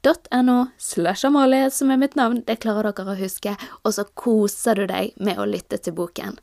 [0.00, 2.42] n-e-x-t-o-r-y.no slash Amalie som er mitt navn.
[2.46, 3.56] Det klarer dere å huske.
[3.84, 6.38] Og så koser du deg med å lytte til boken.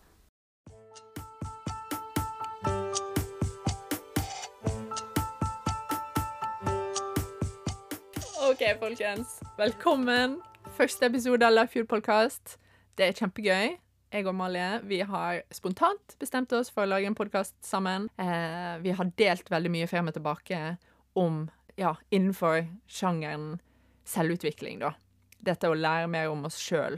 [8.48, 9.40] OK, folkens.
[9.58, 10.40] Velkommen.
[10.78, 12.58] Første episode av Life Fuel Podcast.
[12.98, 13.78] Det er kjempegøy.
[14.08, 18.08] Jeg og Amalie vi har spontant bestemt oss for å lage en podkast sammen.
[18.16, 20.78] Eh, vi har delt veldig mye frem og tilbake
[21.20, 23.60] om, ja, innenfor sjangeren
[24.08, 24.96] selvutvikling, da.
[25.46, 26.98] Dette å lære mer om oss sjøl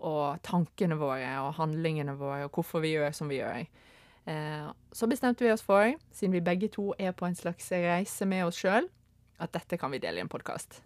[0.00, 3.64] og tankene våre og handlingene våre og hvorfor vi gjør som vi gjør.
[4.28, 8.28] Eh, så bestemte vi oss for, siden vi begge to er på en slags reise
[8.28, 8.88] med oss sjøl,
[9.40, 10.82] at dette kan vi dele i en podkast.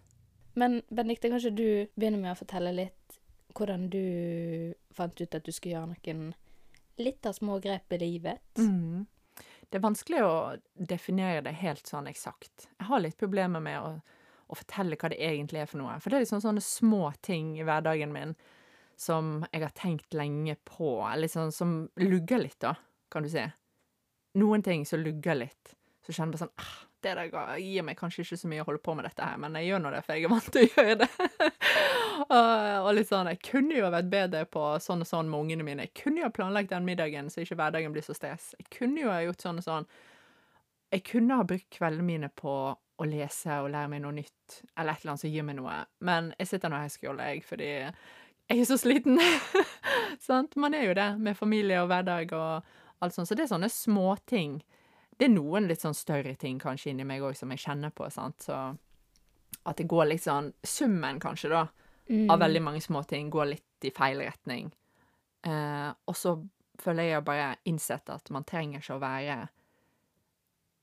[0.55, 1.67] Men Benedicte, kanskje du
[1.99, 3.19] begynner med å fortelle litt
[3.55, 6.29] hvordan du fant ut at du skulle gjøre noen
[6.99, 8.39] litt av små grep i livet?
[8.59, 9.03] Mm.
[9.69, 10.35] Det er vanskelig å
[10.75, 12.67] definere det helt sånn eksakt.
[12.77, 13.93] Jeg har litt problemer med å,
[14.47, 15.97] å, fortelle hva det egentlig er for noe.
[15.99, 18.35] For det er liksom sånne små ting i hverdagen min
[18.95, 22.75] som jeg har tenkt lenge på, liksom, som lugger litt, da,
[23.11, 23.43] kan du si.
[24.39, 25.75] Noen ting som lugger litt.
[26.05, 28.81] Så kjenner bare sånn ah, det der gir meg kanskje ikke så mye å holde
[28.85, 30.71] på med dette her, men jeg gjør nå det, for jeg er vant til å
[30.75, 31.09] gjøre det.
[32.25, 32.53] og,
[32.85, 35.87] og, litt sånn Jeg kunne jo vært bedre på sånn og sånn med ungene mine.
[35.87, 38.53] Jeg kunne jo ha planlagt den middagen så ikke hverdagen blir så stress.
[38.59, 39.89] Jeg kunne jo ha gjort sånn og sånn.
[40.93, 44.95] Jeg kunne ha brukt kveldene mine på å lese og lære meg noe nytt, eller
[44.95, 47.41] et eller annet som gir meg noe, men jeg sitter nå her og skole, jeg,
[47.43, 49.19] fordi jeg er så sliten.
[50.63, 53.27] Man er jo det, med familie og hverdag og alt sånt.
[53.27, 54.59] Så det er sånne småting
[55.17, 58.07] det er noen litt sånn større ting kanskje inni meg òg som jeg kjenner på,
[58.11, 58.75] sant, så
[59.65, 61.65] at det går litt sånn Summen, kanskje, da,
[62.09, 62.27] mm.
[62.31, 64.71] av veldig mange små ting går litt i feil retning.
[65.45, 66.35] Eh, og så
[66.81, 69.37] føler jeg bare innsett at man trenger ikke å være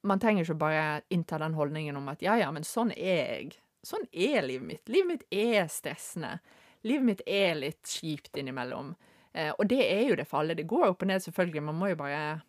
[0.09, 3.53] Man trenger ikke bare innta den holdningen om at ja, ja, men sånn er jeg.
[3.87, 4.89] Sånn er livet mitt.
[4.91, 6.41] Livet mitt er stressende.
[6.83, 8.97] Livet mitt er litt kjipt innimellom.
[9.31, 10.57] Eh, og det er jo det for alle.
[10.59, 11.63] Det går opp og ned, selvfølgelig.
[11.69, 12.43] Man må jo bare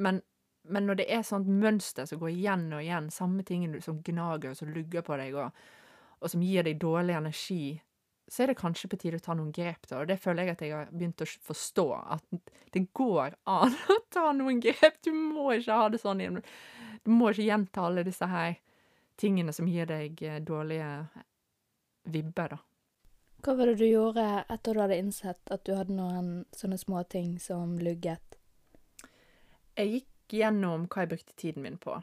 [0.00, 0.22] Men
[0.70, 4.52] men når det er sånt mønster som går igjen og igjen, samme tingen som gnager
[4.52, 5.62] og som lugger på deg, og,
[6.20, 7.62] og, som gir deg dårlig energi,
[8.30, 10.00] så er det kanskje på tide å ta noen grep, da.
[10.00, 13.98] Og det føler jeg at jeg har begynt å forstå, at det går an å
[14.14, 15.00] ta noen grep.
[15.02, 16.22] Du må ikke ha det sånn.
[17.02, 18.60] Du må ikke gjenta alle disse her
[19.20, 20.90] tingene som gir deg eh, dårlige
[22.08, 22.62] vibber, da.
[23.40, 27.02] Hva var det du gjorde etter du hadde innsett at du hadde noen sånne små
[27.08, 28.36] ting som lugget?
[29.80, 31.96] Jeg gikk gjennom hva jeg brukte tiden min på.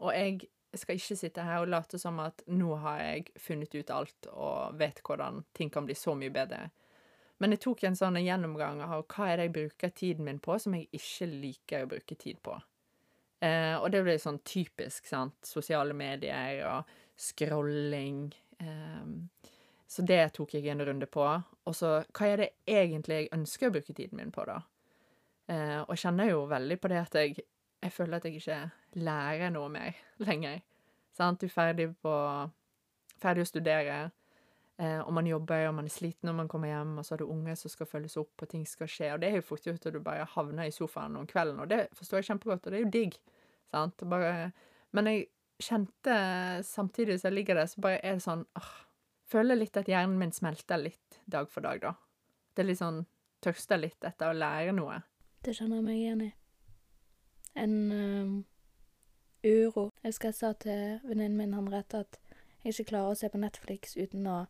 [0.00, 0.40] Og jeg
[0.78, 4.78] skal ikke sitte her og late som at nå har jeg funnet ut alt og
[4.78, 6.68] vet hvordan ting kan bli så mye bedre.
[7.40, 10.58] Men jeg tok en sånn gjennomgang av hva er det jeg bruker tiden min på
[10.60, 12.58] som jeg ikke liker å bruke tid på.
[13.40, 15.38] Eh, og det ble sånn typisk, sant.
[15.48, 18.26] Sosiale medier og scrolling.
[18.60, 19.46] Eh,
[19.90, 21.24] så det tok jeg en runde på.
[21.64, 24.60] Og så hva er det egentlig jeg ønsker å bruke tiden min på, da?
[25.50, 27.42] Eh, og kjenner jo veldig på det at jeg,
[27.82, 28.60] jeg føler at jeg ikke
[29.02, 30.62] lærer noe mer lenger.
[31.16, 31.42] Sant?
[31.42, 32.14] Du er ferdig på
[33.20, 33.96] Ferdig å studere,
[34.80, 37.20] eh, og man jobber, og man er sliten når man kommer hjem, og så har
[37.20, 39.66] du unger som skal følges opp, og ting skal skje, og det er jo fort
[39.68, 42.72] gjort at du bare havner i sofaen om kvelden, og det forstår jeg kjempegodt, og
[42.72, 43.18] det er jo digg,
[43.74, 44.06] sant?
[44.08, 44.32] Bare,
[44.96, 45.26] men jeg
[45.60, 46.16] kjente
[46.64, 48.72] samtidig som jeg ligger der, så bare er det sånn åh,
[49.30, 51.92] Føler litt at hjernen min smelter litt dag for dag, da.
[52.50, 53.04] Det er litt sånn
[53.44, 54.96] Tørster litt etter å lære noe.
[55.44, 56.30] Det kjenner jeg meg igjen i.
[57.60, 58.34] En um,
[59.44, 59.86] uro.
[60.02, 62.18] Jeg husker jeg sa til venninnen min han rett at
[62.60, 64.42] jeg ikke klarer å se på Netflix uten å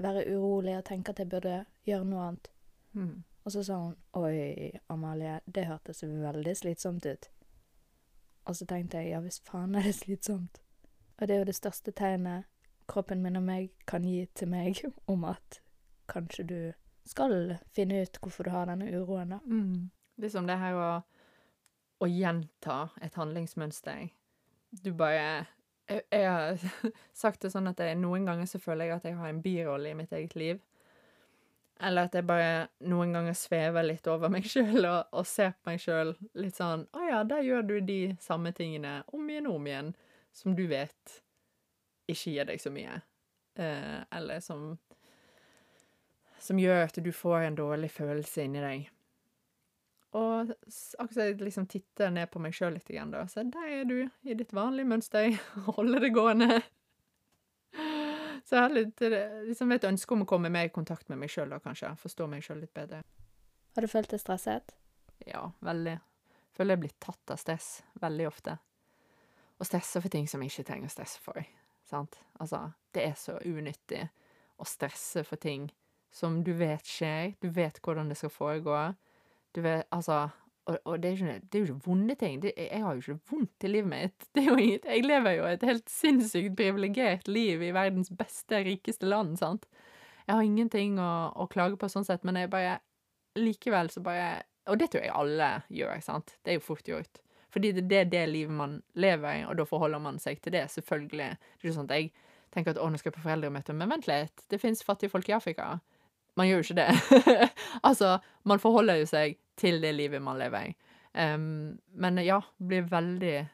[0.00, 2.50] være urolig og tenke at jeg burde gjøre noe annet.
[2.96, 3.14] Mm.
[3.44, 7.28] Og så sa hun Oi, Amalie, det hørtes veldig slitsomt ut.
[8.48, 10.62] Og så tenkte jeg ja, hvis faen er det slitsomt.
[11.18, 12.48] Og det er jo det største tegnet
[12.88, 15.60] kroppen min og meg kan gi til meg om at
[16.10, 16.60] kanskje du
[17.06, 19.38] skal finne ut hvorfor du har denne uroen, da.
[19.44, 19.90] Mm.
[20.20, 20.90] Liksom det her å,
[22.02, 24.10] å gjenta et handlingsmønster.
[24.82, 25.46] Du bare
[25.88, 26.60] jeg, jeg har
[27.22, 29.92] sagt det sånn at jeg, noen ganger så føler jeg at jeg har en birolle
[29.92, 30.62] i mitt eget liv.
[31.82, 35.72] Eller at jeg bare noen ganger svever litt over meg sjøl og, og ser på
[35.72, 39.58] meg sjøl litt sånn Å ja, der gjør du de samme tingene om igjen og
[39.58, 39.90] om igjen,
[40.36, 41.18] som du vet
[42.10, 43.00] ikke gir deg så mye.
[43.58, 44.76] Eh, eller som
[46.42, 48.88] Som gjør at du får en dårlig følelse inni deg.
[50.12, 50.50] Og
[51.00, 53.24] akkurat jeg liksom titter ned på meg sjøl litt, igjen, da.
[53.30, 53.96] Så der er du,
[54.28, 55.30] i ditt vanlige mønster.
[55.76, 56.60] Holder det gående.
[58.44, 61.22] Så jeg har litt, eh, liksom et ønske om å komme mer i kontakt med
[61.22, 61.94] meg sjøl, da, kanskje.
[62.02, 63.00] Forstå meg sjøl litt bedre.
[63.72, 64.74] Har du følt deg stresset?
[65.24, 65.96] Ja, veldig.
[66.52, 67.68] Føler jeg blir tatt av stress
[68.02, 68.58] veldig ofte.
[69.56, 71.40] Og stresser for ting som jeg ikke trenger å stresse for.
[71.88, 72.18] Sant?
[72.42, 74.02] Altså, det er så unyttig
[74.60, 75.70] å stresse for ting
[76.12, 78.76] som du vet skjer, du vet hvordan det skal foregå.
[79.54, 80.28] Du vet, altså
[80.64, 82.42] Og, og det, er jo ikke vonde ting.
[82.42, 84.26] Det, jeg har jo ikke vondt i livet mitt.
[84.34, 88.60] Det er jo inget, jeg lever jo et helt sinnssykt privilegert liv i verdens beste,
[88.62, 89.66] rikeste land, sant.
[90.28, 92.78] Jeg har ingenting å, å klage på sånn sett, men jeg bare
[93.34, 96.36] Likevel så bare Og det tror jeg alle gjør, sant.
[96.44, 97.22] Det er jo fort gjort.
[97.52, 100.54] Fordi det, det er det livet man lever i, og da forholder man seg til
[100.54, 101.32] det, selvfølgelig.
[101.34, 102.12] Det er ikke sånn at jeg
[102.54, 105.28] tenker at å, nå skal jeg på foreldremøte, men vent litt, det fins fattige folk
[105.28, 105.72] i Afrika.
[106.38, 107.48] Man gjør jo ikke det.
[107.88, 108.14] altså,
[108.48, 110.74] man forholder jo seg til det livet man lever
[111.12, 113.48] Um, men ja, blir veldig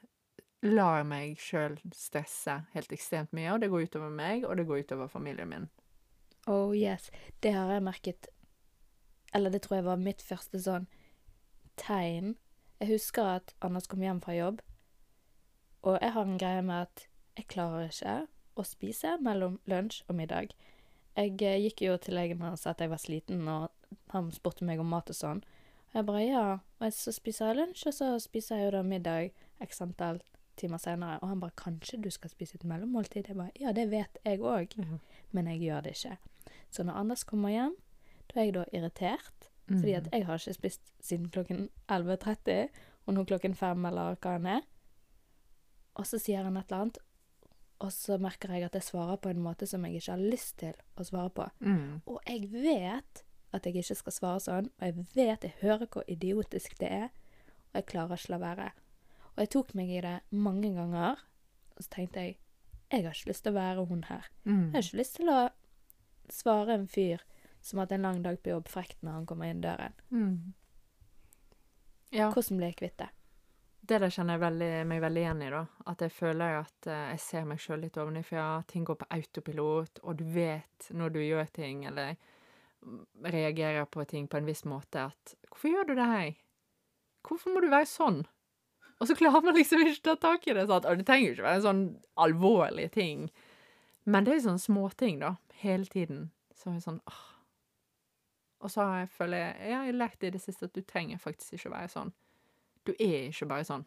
[0.63, 4.83] Lar meg sjøl stresse helt ekstremt mye, og det går utover meg, og det går
[4.83, 5.69] utover familien min.
[6.51, 7.11] Oh yes,
[7.43, 8.29] det har jeg merket.
[9.35, 10.89] Eller det tror jeg var mitt første sånn
[11.79, 12.35] tegn.
[12.83, 14.63] Jeg husker at Anders kom hjem fra jobb,
[15.87, 17.07] og jeg har en greie med at
[17.39, 18.17] jeg klarer ikke
[18.59, 20.57] å spise mellom lunsj og middag.
[21.19, 23.71] Jeg eh, gikk jo til legen og sa at jeg var sliten, og
[24.11, 25.45] han spurte meg om mat og sånn.
[25.95, 26.47] Jeg bare ja,
[26.79, 29.31] og så spiser jeg lunsj, og så spiser jeg jo da middag
[29.65, 30.21] x antall
[30.59, 31.19] timer senere.
[31.23, 33.29] Og han bare kanskje du skal spise et mellommåltid?
[33.29, 34.77] Jeg bare ja, det vet jeg òg,
[35.33, 36.19] men jeg gjør det ikke.
[36.71, 37.77] Så når Anders kommer hjem,
[38.29, 42.69] da er jeg da irritert, fordi at jeg har ikke spist siden klokken 11.30,
[43.07, 44.67] og nå klokken fem, eller hva det er.
[45.95, 46.99] Og så sier han et eller annet,
[47.79, 50.59] og så merker jeg at jeg svarer på en måte som jeg ikke har lyst
[50.59, 51.47] til å svare på.
[51.61, 52.01] Mm.
[52.11, 53.23] Og jeg vet
[53.55, 57.09] at jeg ikke skal svare sånn, og jeg vet, jeg hører hvor idiotisk det er,
[57.71, 58.69] og jeg klarer ikke la være.
[59.35, 61.25] Og jeg tok meg i det mange ganger,
[61.77, 62.39] og så tenkte jeg,
[62.89, 64.31] jeg har ikke lyst til å være hun her.
[64.45, 64.63] Mm.
[64.69, 65.41] Jeg har ikke lyst til å
[66.33, 67.25] svare en fyr
[67.61, 69.95] som har hatt en lang dag på jobb frekt når han kommer inn døren.
[70.11, 70.55] Mm.
[72.15, 72.31] Ja.
[72.33, 73.11] Hvordan blir jeg kvitt det?
[73.89, 75.63] Det der kjenner jeg veldig, meg veldig igjen i, da.
[75.89, 78.47] At jeg føler at eh, jeg ser meg sjøl litt ovenifra.
[78.69, 82.19] Ting går på autopilot, og du vet når du gjør ting, eller
[83.25, 86.33] reagerer på ting på en viss måte, at 'Hvorfor gjør du det her?
[87.23, 88.27] Hvorfor må du være sånn?'
[89.01, 90.67] Og så klarer man liksom ikke ta tak i det.
[90.67, 90.85] Sant?
[90.85, 91.85] Og det trenger jo ikke være en sånn
[92.17, 93.31] alvorlig ting.
[94.05, 95.37] Men det er sånne småting, da.
[95.63, 96.31] Hele tiden.
[96.55, 97.25] Så er sånn åh.
[98.61, 101.21] Og så har jeg, føler jeg, jeg har lært i det siste at du trenger
[101.23, 102.13] faktisk ikke å være sånn.
[102.89, 103.87] Du er ikke bare sånn.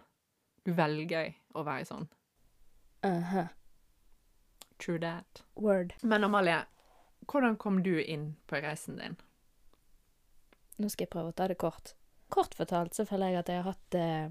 [0.63, 2.07] Du velger å være sånn.
[3.03, 3.49] Uh-huh.
[4.79, 5.43] True that.
[5.55, 5.93] Word.
[6.03, 6.61] Men Amalie,
[7.27, 9.17] hvordan kom du inn på reisen din?
[10.81, 11.93] Nå skal jeg prøve å ta det kort.
[12.31, 14.29] Kort fortalt så føler jeg at jeg har hatt eh,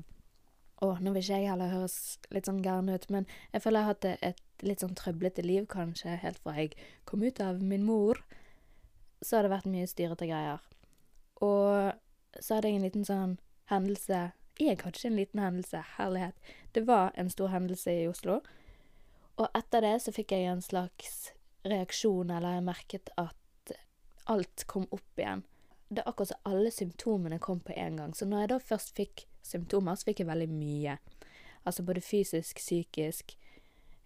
[0.81, 1.95] Å, nå vil ikke jeg heller høres
[2.33, 5.67] litt sånn gæren ut, men jeg føler jeg har hatt et, litt sånn trøblete liv,
[5.69, 6.73] kanskje, helt fra jeg
[7.05, 8.23] kom ut av min mor.
[9.21, 10.65] Så har det vært mye styrete greier.
[11.45, 11.93] Og
[12.41, 13.37] så hadde jeg en liten sånn
[13.69, 14.31] hendelse
[14.61, 16.51] Jeg hadde ikke en liten hendelse, herlighet.
[16.73, 18.41] Det var en stor hendelse i Oslo.
[19.37, 21.31] Og etter det så fikk jeg en slags
[21.65, 23.75] reaksjon, eller jeg merket at
[24.31, 25.43] alt kom opp igjen
[25.91, 28.15] det er akkurat som alle symptomene kom på en gang.
[28.15, 30.97] Så når jeg da først fikk symptomer, så fikk jeg veldig mye.
[31.67, 33.35] Altså både fysisk, psykisk.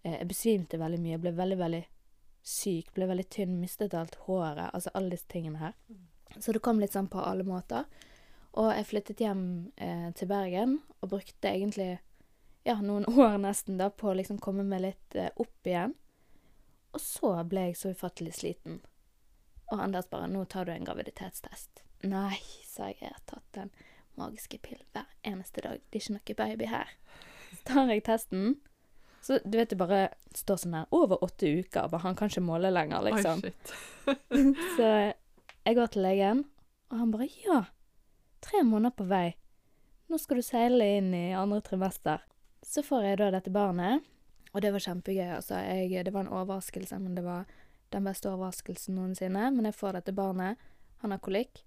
[0.03, 1.83] Eh, jeg besvimte veldig mye, ble veldig, veldig
[2.45, 4.71] syk, ble veldig tynn, mistet alt håret.
[4.73, 5.77] Altså alle disse tingene her.
[6.39, 7.85] Så det kom litt sånn på alle måter.
[8.57, 9.45] Og jeg flyttet hjem
[9.77, 11.99] eh, til Bergen og brukte egentlig
[12.65, 15.93] ja, noen år nesten da på å liksom komme meg litt eh, opp igjen.
[16.95, 18.81] Og så ble jeg så ufattelig sliten.
[19.73, 21.83] Og Anders bare 'Nå tar du en graviditetstest'.
[22.05, 22.99] Nei, sa jeg.
[23.01, 23.71] Jeg har tatt den
[24.17, 25.81] magiske pillen hver eneste dag.
[25.91, 26.89] Det er ikke noe baby her.
[27.51, 28.57] Så tar jeg testen.
[29.25, 31.89] Så du vet det bare står sånn her over åtte uker.
[31.89, 33.41] Bare han kan ikke måle lenger, liksom.
[33.45, 34.67] Oi, shit.
[34.77, 34.91] Så
[35.65, 36.45] jeg går til legen,
[36.91, 37.65] og han bare 'Ja,
[38.41, 39.37] tre måneder på vei.
[40.09, 42.21] Nå skal du seile inn i andre trimester'.
[42.63, 44.05] Så får jeg da dette barnet,
[44.55, 45.31] og det var kjempegøy.
[45.37, 47.49] Altså, jeg, det var en overraskelse, men det var
[47.93, 49.49] den beste overraskelsen noensinne.
[49.51, 50.61] Men jeg får dette barnet.
[51.03, 51.65] Han har kolikk.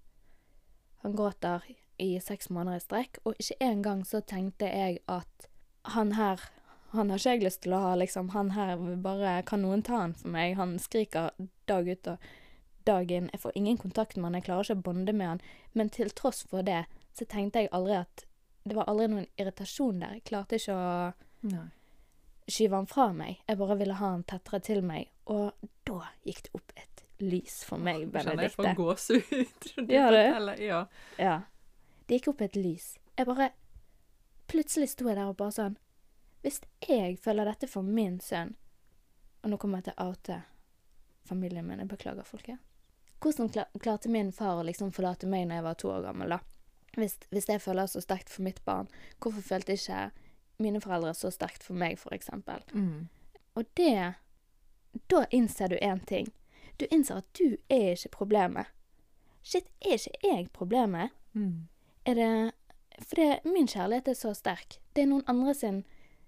[1.03, 1.67] Han gråter
[2.01, 5.49] i seks måneder i strekk, og ikke engang så tenkte jeg at
[5.97, 6.41] han her
[6.95, 8.29] han har ikke jeg lyst til å ha, liksom.
[8.31, 10.55] Han her bare Kan noen ta han for meg?
[10.55, 11.33] Han skriker
[11.67, 12.27] dag ut og
[12.87, 13.27] dag inn.
[13.33, 15.41] Jeg får ingen kontakt med han, jeg klarer ikke å bonde med han.
[15.75, 18.23] Men til tross for det, så tenkte jeg aldri at
[18.67, 20.17] Det var aldri noen irritasjon der.
[20.17, 20.87] Jeg klarte ikke å
[21.47, 21.67] Nei.
[22.47, 23.41] Skyve han fra meg.
[23.47, 25.09] Jeg bare ville ha han tettere til meg.
[25.27, 25.51] Og
[25.87, 28.75] da gikk det opp et lys for meg, Kjenner jeg får Benedicte.
[28.77, 29.89] gåsehud.
[29.89, 30.51] Gjør du?
[30.63, 30.81] Ja.
[31.17, 31.35] Ja.
[32.07, 32.93] Det gikk opp et lys.
[33.17, 33.49] Jeg bare
[34.47, 35.73] Plutselig sto jeg der og bare sånn
[36.45, 38.53] Hvis jeg føler dette for min sønn
[39.43, 40.37] Og nå kommer jeg til å oute
[41.27, 41.81] familien min.
[41.83, 42.61] Jeg beklager, folket.
[43.19, 43.49] Hvordan
[43.83, 46.37] klarte min far å liksom forlate meg når jeg var to år gammel, da?
[46.95, 48.87] Hvis, hvis jeg føler så sterkt for mitt barn,
[49.19, 50.26] hvorfor følte jeg ikke
[50.59, 52.63] mine foreldre så sterkt for meg, eksempel?
[52.73, 53.07] Mm.
[53.55, 54.13] Og det
[55.11, 56.31] Da innser du én ting.
[56.79, 58.65] Du innser at du er ikke problemet.
[59.43, 61.09] Shit, er ikke jeg problemet?
[61.33, 61.67] Mm.
[62.05, 62.51] er det
[62.99, 64.79] For det, min kjærlighet er så sterk.
[64.95, 65.83] Det er noen andre sin,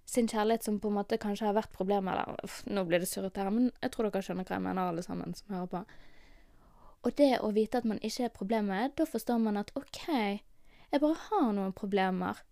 [0.06, 2.14] sin kjærlighet som på en måte kanskje har vært problemet.
[2.14, 4.82] Eller uff, nå blir det surrete her, men jeg tror dere skjønner hva jeg mener,
[4.82, 5.82] alle sammen som hører på.
[7.02, 10.06] Og det å vite at man ikke er problemet, da forstår man at OK,
[10.92, 12.44] jeg bare har noen problemer.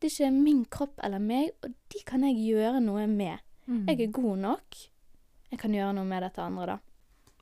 [0.00, 3.42] Det er ikke min kropp eller meg, og de kan jeg gjøre noe med.
[3.66, 3.82] Mm.
[3.88, 4.78] Jeg er god nok.
[5.50, 6.78] Jeg kan gjøre noe med dette andre, da.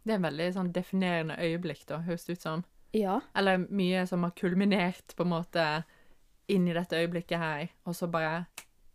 [0.02, 2.64] Det er en veldig sånn definerende øyeblikk, da, høres det ut som.
[2.96, 3.20] Ja.
[3.36, 5.66] Eller mye som har kulminert på en måte
[6.48, 8.46] inn i dette øyeblikket her, og så bare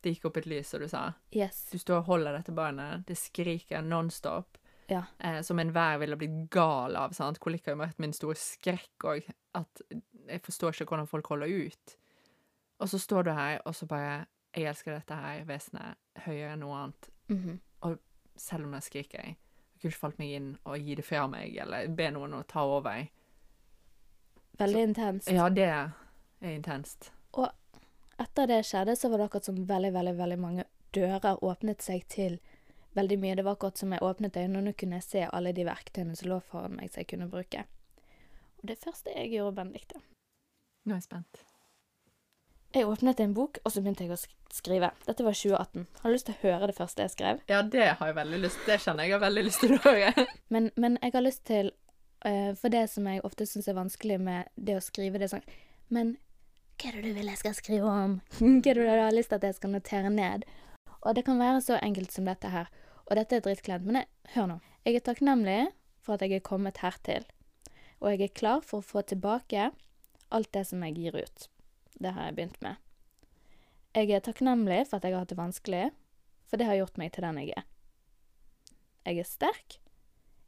[0.03, 1.01] Det gikk opp et lys, som du sa.
[1.31, 1.61] Yes.
[1.71, 4.57] Du står og holder dette barnet, det skriker nonstop.
[4.91, 5.05] Ja.
[5.15, 7.13] Eh, som enhver ville blitt gal av.
[7.15, 7.39] sant?
[7.39, 9.29] Kolikk har jo vært min store skrekk òg.
[9.55, 9.79] At
[10.27, 11.95] jeg forstår ikke hvordan folk holder ut.
[12.83, 15.97] Og så står du her, og så bare Jeg elsker dette her vesenet
[16.27, 17.07] høyere enn noe annet.
[17.81, 17.97] Og
[18.35, 19.23] Selv om jeg skriker.
[19.23, 19.37] Jeg
[19.81, 22.63] kunne ikke falt meg inn og gi det fra meg, eller be noen å ta
[22.65, 23.07] over.
[24.59, 25.29] Veldig intenst.
[25.33, 25.91] Ja, det er
[26.49, 27.11] intenst.
[27.33, 27.49] Og
[28.21, 32.05] etter det skjedde, så var det akkurat som veldig, veldig, veldig mange dører åpnet seg
[32.07, 32.39] til
[32.93, 33.35] veldig mye.
[33.35, 36.39] Det var akkurat som jeg åpnet øynene, og kunne se alle de verktøyene som lå
[36.39, 37.65] foran meg, som jeg kunne bruke.
[38.61, 40.01] Og det første jeg gjorde, Benedicte
[40.85, 41.45] Nå er jeg spent.
[42.73, 44.17] Jeg åpnet en bok, og så begynte jeg å
[44.49, 44.87] skrive.
[45.05, 45.83] Dette var 2018.
[46.01, 47.43] Har du lyst til å høre det første jeg skrev?
[47.51, 49.81] Ja, det har jeg veldig lyst Det kjenner jeg jeg har veldig lyst til å
[49.83, 50.25] høre.
[50.53, 51.69] Men, men jeg har lyst til
[52.25, 55.35] uh, For det som jeg ofte syns er vanskelig med det å skrive, det er
[55.35, 55.45] sånn
[55.93, 56.15] Men
[56.81, 58.17] hva er det du vil jeg skal skrive om?
[58.41, 60.49] hva er det du har lyst til at jeg skal notere ned?
[61.03, 62.73] Og det kan være så enkelt som dette her.
[63.05, 64.59] Og dette er drittkleint, men jeg, hør nå.
[64.87, 65.61] Jeg er takknemlig
[66.01, 67.29] for at jeg er kommet hertil.
[68.01, 69.69] Og jeg er klar for å få tilbake
[70.33, 71.52] alt det som jeg gir ut.
[72.03, 72.75] Det har jeg begynt med.
[73.95, 75.83] Jeg er takknemlig for at jeg har hatt det vanskelig,
[76.49, 77.67] for det har gjort meg til den jeg er.
[79.05, 79.77] Jeg er sterk,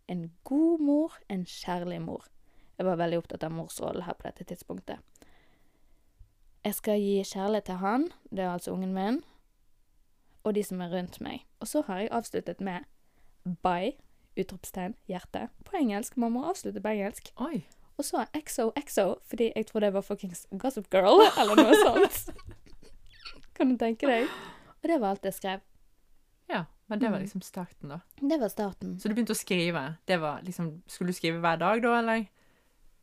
[0.08, 2.26] en god mor, en kjærlig mor.
[2.78, 5.00] Jeg var veldig opptatt av morsrollen her på dette tidspunktet.
[6.66, 9.22] Jeg skal gi kjærlighet til han, det er altså ungen min,
[10.44, 11.46] og de som er rundt meg.
[11.60, 12.86] Og så har jeg avsluttet med
[13.64, 13.94] bye,
[14.38, 16.18] utropstegn, hjerte, på engelsk.
[16.18, 17.32] Man må avslutte på engelsk.
[17.38, 17.64] Oi.
[17.98, 22.30] Og så XOXO, fordi jeg tror det var fuckings Gossip Girl, eller noe sånt.
[23.56, 24.28] kan du tenke deg?
[24.84, 25.62] Og det var alt jeg skrev.
[26.52, 27.24] Ja, men det var Mm.
[27.26, 28.00] liksom starten, da.
[28.22, 29.00] Det var starten.
[29.00, 29.96] Så du begynte å skrive.
[30.06, 32.28] Det var liksom Skulle du skrive hver dag, da, eller?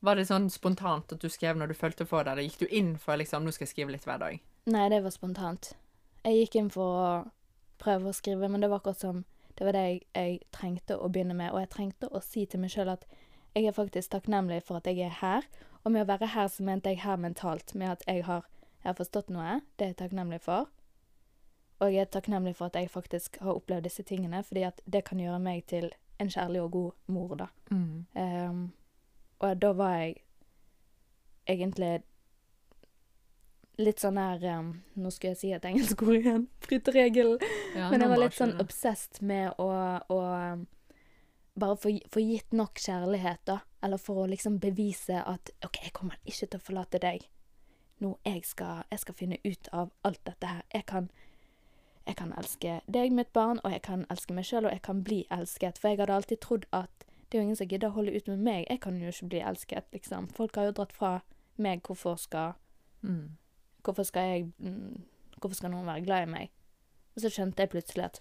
[0.03, 2.67] Var det sånn spontant at du skrev når du følte for det, eller gikk du
[2.71, 4.41] inn for liksom Nå skal jeg skrive litt hver dag?
[4.67, 5.73] Nei, det var spontant.
[6.25, 7.31] Jeg gikk inn for å
[7.83, 9.25] prøve å skrive, men det var akkurat som
[9.57, 12.61] Det var det jeg, jeg trengte å begynne med, og jeg trengte å si til
[12.61, 13.05] meg sjøl at
[13.55, 15.49] jeg er faktisk takknemlig for at jeg er her.
[15.85, 18.47] Og med å være her, så mente jeg her mentalt, med at jeg har,
[18.83, 19.61] jeg har forstått noe.
[19.77, 20.71] Det er jeg takknemlig for.
[21.83, 25.05] Og jeg er takknemlig for at jeg faktisk har opplevd disse tingene, fordi at det
[25.05, 25.91] kan gjøre meg til
[26.23, 27.49] en kjærlig og god mor, da.
[27.71, 28.07] Mm.
[28.15, 28.63] Um,
[29.43, 30.17] og da var jeg
[31.51, 32.03] egentlig
[33.81, 36.47] litt sånn her um, Nå skulle jeg si et engelsk ord igjen.
[36.67, 37.43] Bryte regelen.
[37.75, 39.69] Ja, Men jeg var litt sånn obsessed med å,
[40.07, 40.21] å
[40.53, 40.67] um,
[41.61, 43.59] bare for, få gitt nok kjærlighet, da.
[43.83, 47.27] Eller for å liksom bevise at OK, jeg kommer ikke til å forlate deg.
[48.03, 50.63] Nå jeg skal, jeg skal finne ut av alt dette her.
[50.75, 51.11] Jeg kan,
[52.07, 55.05] jeg kan elske deg, mitt barn, og jeg kan elske meg sjøl, og jeg kan
[55.05, 55.79] bli elsket.
[55.79, 58.27] For jeg hadde alltid trodd at det er jo ingen som gidder å holde ut
[58.29, 58.67] med meg.
[58.69, 60.29] Jeg kan jo ikke bli elsket, liksom.
[60.37, 61.13] Folk har jo dratt fra
[61.57, 61.81] meg.
[61.87, 62.59] Hvorfor skal
[63.01, 63.39] mm.
[63.83, 65.01] Hvorfor skal jeg mm,
[65.41, 66.51] Hvorfor skal noen være glad i meg?
[67.17, 68.21] Og så skjønte jeg plutselig at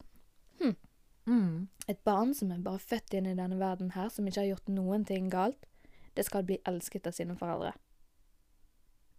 [1.30, 1.68] Mm.
[1.88, 4.72] et barn som er bare født inn i denne verden her, som ikke har gjort
[4.74, 5.68] noen ting galt,
[6.18, 7.74] det skal bli elsket av sine foreldre.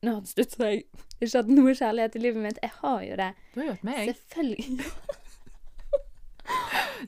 [0.02, 0.82] Nå har det ut seg.
[0.82, 2.58] jeg ikke hatt noe kjærlighet i livet mitt.
[2.62, 3.28] Jeg har jo det.
[3.54, 4.08] Du har gjort meg.
[4.10, 4.64] Selvfølgelig.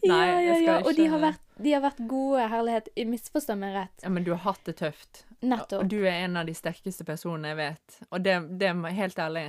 [0.05, 0.77] Nei, ja, ja, ja.
[0.83, 2.91] Og de har vært De har vært gode, herlighet.
[3.11, 3.97] Misforstå meg rett.
[4.03, 5.25] Ja, men du har hatt det tøft.
[5.43, 5.83] Nettopp.
[5.83, 7.99] Og du er en av de sterkeste personene jeg vet.
[8.11, 9.45] Og det, det helt ærlig.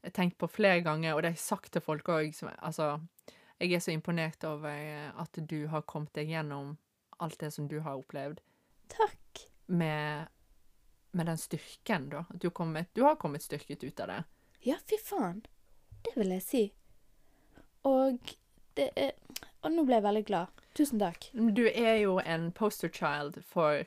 [0.00, 2.36] Jeg har tenkt på flere ganger, og det har jeg sagt til folk òg.
[2.60, 2.94] Altså,
[3.60, 6.76] jeg er så imponert over at du har kommet deg gjennom
[7.20, 8.40] alt det som du har opplevd.
[8.88, 9.44] Takk.
[9.66, 10.30] Med,
[11.12, 12.24] med den styrken, da.
[12.32, 14.20] Du, kommet, du har kommet styrket ut av det.
[14.64, 15.42] Ja, fy faen.
[16.00, 16.62] Det vil jeg si.
[17.88, 18.34] Og
[18.76, 19.16] det er
[19.60, 20.60] Og nå ble jeg veldig glad.
[20.76, 21.26] Tusen takk.
[21.36, 23.82] Du er jo en poster child for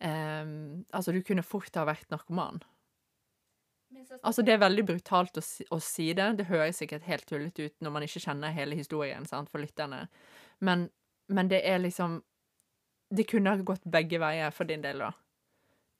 [0.00, 2.62] um, Altså, du kunne fort ha vært narkoman.
[4.22, 6.26] Altså, det er veldig brutalt å si, å si, det.
[6.38, 10.04] Det høres sikkert helt tullete ut når man ikke kjenner hele historien sant, for lytterne.
[10.64, 10.88] Men,
[11.28, 12.22] men det er liksom
[13.14, 15.12] Det kunne ha gått begge veier for din del, da.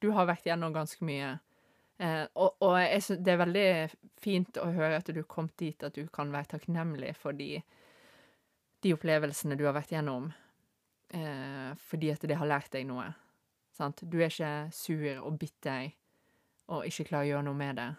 [0.03, 1.37] Du har vært gjennom ganske mye.
[2.03, 3.67] Eh, og, og jeg, det er veldig
[4.25, 7.61] fint å høre at du kom dit at du kan være takknemlig for de,
[8.83, 10.33] de opplevelsene du har vært gjennom.
[11.15, 13.07] Eh, fordi at det har lært deg noe.
[13.75, 14.03] Sant?
[14.03, 15.93] Du er ikke sur og bitter
[16.73, 17.91] og ikke klarer å gjøre noe med det.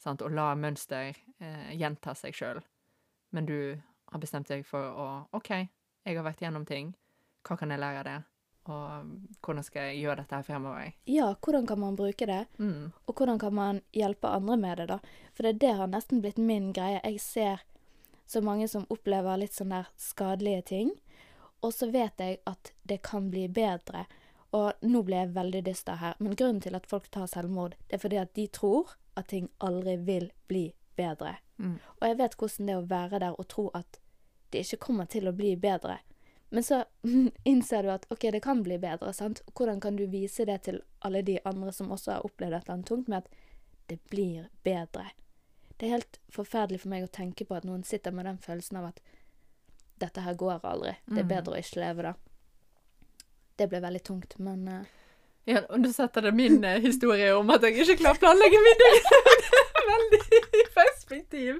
[0.00, 0.22] Sant?
[0.24, 2.62] Og la mønster eh, gjenta seg sjøl.
[3.36, 3.58] Men du
[4.10, 5.50] har bestemt deg for å OK,
[6.04, 6.94] jeg har vært gjennom ting.
[7.46, 8.18] Hva kan jeg lære av det?
[8.70, 10.92] Og hvordan skal jeg gjøre dette her fremover?
[11.08, 12.44] Ja, hvordan kan man bruke det?
[12.58, 12.92] Mm.
[13.06, 14.98] Og hvordan kan man hjelpe andre med det, da?
[15.34, 17.00] For det, det har nesten blitt min greie.
[17.04, 17.64] Jeg ser
[18.30, 20.92] så mange som opplever litt sånn der skadelige ting.
[21.64, 24.06] Og så vet jeg at det kan bli bedre.
[24.52, 27.94] Og nå ble jeg veldig dyster her, men grunnen til at folk tar selvmord, det
[27.94, 31.36] er fordi at de tror at ting aldri vil bli bedre.
[31.58, 31.76] Mm.
[32.00, 34.00] Og jeg vet hvordan det er å være der og tro at
[34.50, 35.98] det ikke kommer til å bli bedre.
[36.50, 36.80] Men så
[37.44, 39.42] innser du at OK, det kan bli bedre, sant.
[39.54, 42.74] Hvordan kan du vise det til alle de andre som også har opplevd et eller
[42.74, 43.28] annet tungt, med at
[43.86, 45.12] det blir bedre?
[45.78, 48.76] Det er helt forferdelig for meg å tenke på at noen sitter med den følelsen
[48.82, 48.98] av at
[50.02, 50.96] dette her går aldri.
[51.06, 51.28] Det er Mm.
[51.28, 52.14] bedre å ikke leve, da.
[53.60, 54.80] Det ble veldig tungt, men uh,
[55.48, 58.60] Ja, og du setter det min eh, historie om at jeg ikke klarer å planlegge
[58.64, 59.00] middag.
[59.90, 60.20] veldig
[60.60, 61.58] i perspektiv.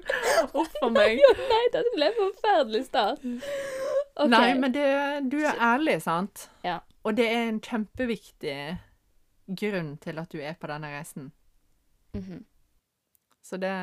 [0.57, 1.21] Uff a meg.
[1.51, 3.25] Nei, det ble en forferdelig start.
[3.25, 4.31] Okay.
[4.33, 4.87] Nei, men det,
[5.31, 6.47] du er ærlig, sant?
[6.65, 6.79] Ja.
[7.05, 8.57] Og det er en kjempeviktig
[9.61, 11.31] grunn til at du er på denne reisen.
[12.17, 12.45] Mhm.
[13.41, 13.73] Så det,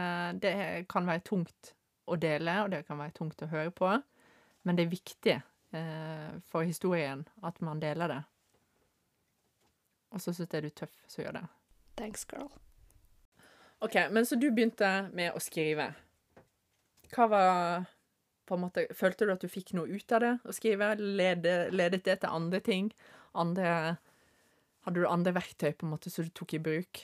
[0.42, 0.54] det
[0.88, 1.72] kan være tungt
[2.07, 3.90] å dele, og det kan være tungt å høre på.
[4.64, 5.35] Men det er viktig
[6.48, 8.22] for historien at man deler det.
[10.14, 11.44] Og så syns jeg du er tøff som gjør det.
[12.00, 12.48] Thanks, girl.
[13.85, 15.90] OK, men så du begynte med å skrive.
[17.12, 17.87] Hva var
[18.48, 20.94] på en måte, Følte du at du fikk noe ut av det å skrive?
[20.98, 22.92] Lede, ledet det til andre ting?
[23.37, 23.98] Andre
[24.87, 27.00] Hadde du andre verktøy på en måte som du tok i bruk?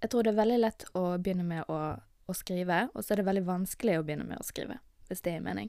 [0.00, 3.20] Jeg tror det er veldig lett å begynne med å, å skrive, og så er
[3.20, 4.78] det veldig vanskelig å begynne med å skrive,
[5.10, 5.68] hvis det gir mening.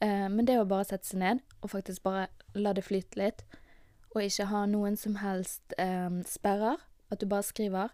[0.00, 3.44] Eh, men det å bare sette seg ned og faktisk bare la det flyte litt,
[4.14, 6.80] og ikke ha noen som helst eh, sperrer,
[7.10, 7.92] at du bare skriver,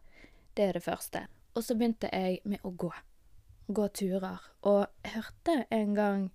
[0.57, 1.27] det er det første.
[1.55, 2.91] Og så begynte jeg med å gå.
[3.73, 4.41] Gå turer.
[4.67, 6.31] Og jeg hørte en gang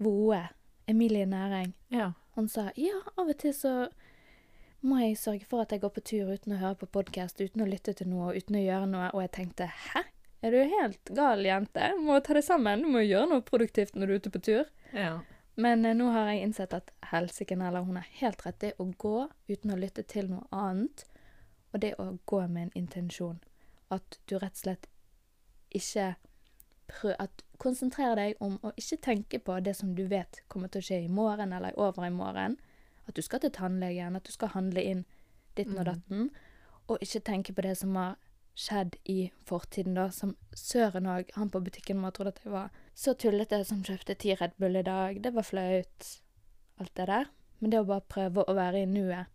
[0.00, 0.48] Voe,
[0.88, 2.12] Emilie Næring, Ja.
[2.34, 3.88] han sa ja, av og til så
[4.82, 7.60] må jeg sørge for at jeg går på tur uten å høre på podkast, uten
[7.60, 9.10] å lytte til noe, uten å gjøre noe.
[9.12, 10.02] Og jeg tenkte hæ?
[10.40, 11.90] Er du helt gal, jente?
[12.00, 12.82] Må ta det sammen.
[12.84, 14.72] Du må gjøre noe produktivt når du er ute på tur.
[14.96, 15.18] ja.
[15.60, 18.60] Men eh, nå har jeg innsett at helsike eller hun har helt rett.
[18.62, 21.04] Det å gå uten å lytte til noe annet,
[21.74, 23.40] og det å gå med en intensjon.
[23.90, 24.88] At du rett og slett
[25.70, 26.14] ikke
[26.88, 30.80] prøv, at Konsentrer deg om å ikke tenke på det som du vet kommer til
[30.80, 32.54] å skje i morgen eller over i morgen.
[33.04, 35.02] At du skal til tannlegen, at du skal handle inn
[35.58, 36.30] ditten og datten.
[36.30, 36.30] datten.
[36.88, 38.16] Og ikke tenke på det som har
[38.58, 40.08] skjedd i fortiden, da.
[40.14, 43.84] Som Søren òg, han på butikken må ha trodd at jeg var så tullete som
[43.86, 45.20] kjøpte ti Red Bull i dag.
[45.22, 46.10] Det var flaut.
[46.80, 47.30] Alt det der.
[47.60, 49.30] Men det å bare prøve å være i nuet.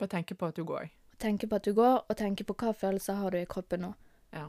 [0.00, 0.90] Bare tenke på at du går.
[1.20, 3.92] Tenke på at du går, og tenke på hva følelser har du i kroppen nå.
[4.32, 4.46] Ja.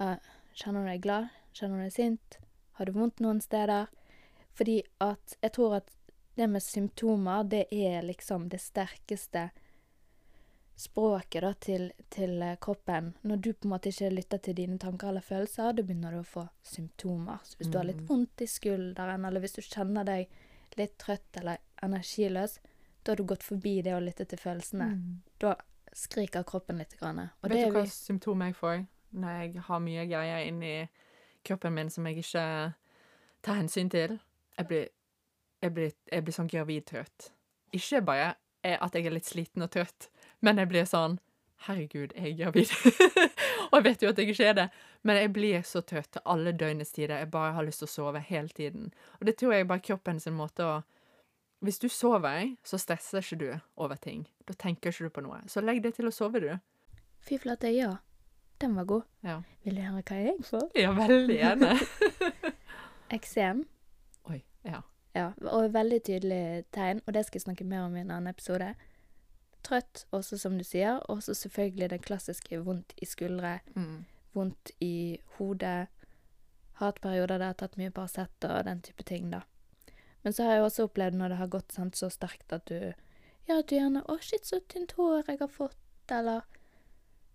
[0.00, 0.16] Uh,
[0.56, 1.28] kjenner du deg glad?
[1.56, 2.38] Kjenner du deg sint?
[2.76, 3.90] Har du vondt noen steder?
[4.56, 5.92] Fordi at jeg tror at
[6.36, 9.50] det med symptomer, det er liksom det sterkeste
[10.76, 13.14] språket da, til, til eh, kroppen.
[13.24, 16.20] Når du på en måte ikke lytter til dine tanker eller følelser, da begynner du
[16.20, 17.38] å få symptomer.
[17.44, 18.08] Så hvis du har litt Mm.
[18.10, 20.28] vondt i skulderen, eller hvis du kjenner deg
[20.76, 22.58] litt trøtt eller energiløs,
[23.04, 24.90] da har du gått forbi det å lytte til følelsene.
[25.40, 25.54] Da
[25.94, 26.96] skriker kroppen litt.
[27.00, 28.86] Grann, og Vet det du hva vi symptom jeg får
[29.16, 30.88] når jeg har mye greier inni
[31.46, 32.74] kroppen min som jeg ikke
[33.42, 34.18] tar hensyn til?
[34.58, 34.88] Jeg blir,
[35.62, 37.30] jeg blir, jeg blir sånn gravidtrøtt.
[37.72, 38.34] Ikke bare
[38.66, 40.08] at jeg er litt sliten og trøtt,
[40.44, 41.18] men jeg blir sånn
[41.66, 42.72] Herregud, jeg er gravid.
[43.70, 44.66] og jeg vet jo at jeg ikke er det,
[45.08, 47.16] men jeg blir så trøtt til alle døgnets tider.
[47.22, 48.90] Jeg bare har lyst til å sove hele tiden.
[49.18, 50.76] Og det tror jeg bare kroppen sin måte å
[51.64, 53.48] Hvis du sover, så stresser ikke du
[53.80, 54.26] over ting.
[54.46, 55.40] Da tenker ikke du på noe.
[55.48, 56.52] Så legg deg til å sove, du.
[57.24, 57.94] Fy flate, ja.
[58.60, 59.06] Den var god.
[59.24, 59.38] Ja.
[59.64, 60.68] Vil du høre hva jeg får?
[60.76, 61.72] Ja, veldig gjerne.
[63.16, 63.64] Eksem.
[64.28, 64.42] Oi.
[64.68, 64.82] Ja.
[65.16, 68.28] Ja, og veldig tydelig tegn, og det skal jeg snakke mer om i en annen
[68.28, 68.74] episode.
[69.66, 74.04] Trøtt, også som du sier, og så selvfølgelig den klassiske vondt i skuldre, Mm.
[74.34, 75.88] vondt i hodet,
[76.80, 79.40] hatperioder der jeg har tatt mye Paracet og den type ting, da.
[80.22, 82.92] Men så har jeg også opplevd når det har gått sant, så sterkt at du
[83.48, 86.42] Ja, at du gjerne 'Å, shit, så tynt hår jeg har fått', eller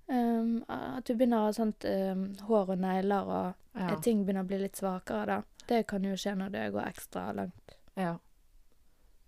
[0.09, 3.95] um, At du begynner å ha sånt um, hår og negler, og Ja.
[4.01, 5.41] ting begynner å bli litt svakere, da.
[5.67, 7.75] Det kan jo skje når det går ekstra langt.
[7.97, 8.17] ja.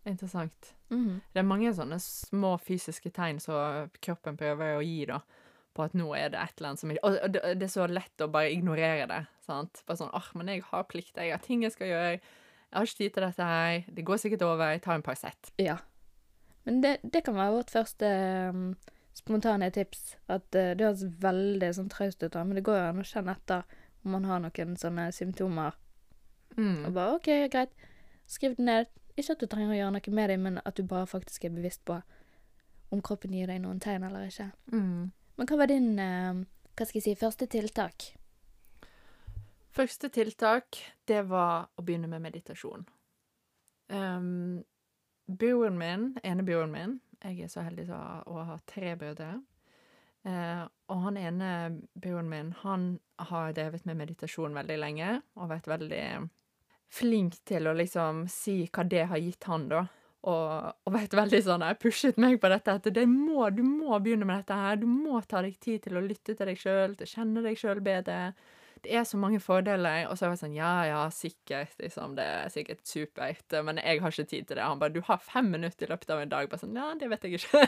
[0.05, 0.73] Interessant.
[0.91, 1.21] Mhm.
[1.33, 5.21] Det er mange sånne små fysiske tegn som kroppen prøver å gi, da.
[5.73, 8.21] På at nå er det et eller annet som ikke Og det, er så lett
[8.21, 9.21] å bare ignorere det.
[9.45, 9.81] sant?
[9.87, 12.11] Bare sånn åh, men jeg har plikter, jeg har ting jeg skal gjøre.
[12.13, 13.83] Jeg har ikke tid til dette her.
[13.89, 14.69] Det går sikkert over.
[14.71, 15.51] Jeg tar en Paracet.
[15.57, 15.77] Ja.
[16.65, 18.05] Men det, det kan være vårt første
[18.53, 18.75] um,
[19.13, 20.15] spontane tips.
[20.27, 23.35] At uh, det høres veldig sånn traust ut, men det går jo an å kjenne
[23.35, 23.63] etter
[24.05, 25.73] om man har noen sånne symptomer.
[26.53, 26.93] Og Mm.
[26.93, 27.71] bare OK, greit,
[28.27, 28.87] skriv det ned.
[29.15, 31.53] Ikke at du trenger å gjøre noe med dem, men at du bare faktisk er
[31.53, 31.99] bevisst på
[32.93, 34.51] om kroppen gir deg noen tegn eller ikke.
[34.73, 35.11] Mm.
[35.37, 38.05] Men hva var din uh, hva skal jeg si, første tiltak?
[39.73, 40.77] Første tiltak,
[41.09, 42.85] det var å begynne med meditasjon.
[43.93, 44.63] Um,
[45.27, 49.35] broren min, ene broren min Jeg er så heldig så å ha tre brødre.
[50.25, 51.49] Uh, og han ene
[51.93, 52.87] broren min, han
[53.29, 56.05] har drevet med meditasjon veldig lenge, og vært veldig
[56.93, 59.85] flink til å liksom si hva det har gitt han, da.
[60.23, 63.97] Og, og vært veldig sånn Jeg pushet meg på dette, at det må, du må
[63.99, 64.77] begynne med dette her.
[64.79, 67.59] Du må ta deg tid til å lytte til deg sjøl, til å kjenne deg
[67.59, 68.19] sjøl bedre
[68.83, 70.07] det er så mange fordeler.
[70.09, 74.01] Og så er jeg sånn, ja ja, sikkert, liksom, det er sikkert supert, men jeg
[74.03, 74.65] har ikke tid til det.
[74.65, 76.49] Han bare, du har fem minutter i løpet av en dag.
[76.51, 77.63] Bare sånn, ja, det vet jeg ikke.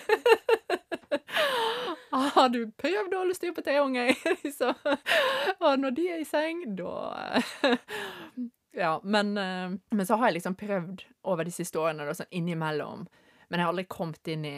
[2.35, 4.11] Har du prøvd å styr på tre unger?
[4.57, 4.73] så,
[5.63, 7.39] og når de er i seng, da
[8.75, 12.33] Ja, men, eh, men så har jeg liksom prøvd over de siste årene, da, sånn
[12.35, 13.05] innimellom.
[13.49, 14.57] Men jeg har aldri kommet inn i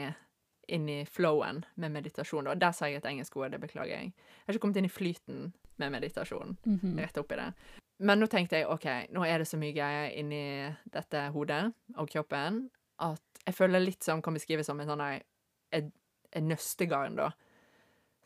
[0.68, 2.44] inn i flowen med meditasjon.
[2.44, 2.56] Da.
[2.60, 4.12] Der sa jeg et engelsk ord, det beklager jeg.
[4.12, 6.58] Jeg har ikke kommet inn i flyten med meditasjon.
[6.66, 6.98] Mhm.
[7.00, 7.54] Rett oppi det.
[8.00, 12.10] Men nå tenkte jeg OK, nå er det så mye greier inni dette hodet og
[12.12, 15.22] kroppen at jeg føler litt som kan beskrives som en sånn
[15.72, 15.92] et
[16.44, 17.32] nøstegarn, da.